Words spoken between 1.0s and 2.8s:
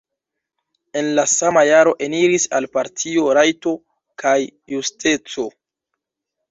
En la sama jaro eniris al